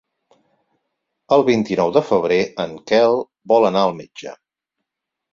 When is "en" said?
2.63-2.73